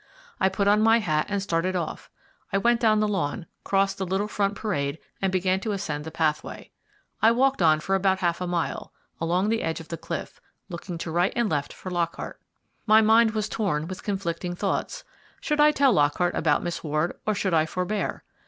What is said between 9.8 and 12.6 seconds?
the cliff, looking to right and left for Lockhart.